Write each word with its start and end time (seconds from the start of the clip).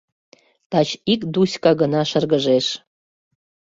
Лач 0.71 0.89
ик 1.13 1.21
Дуська 1.33 1.71
гына 1.81 2.01
шыргыжеш. 2.09 2.67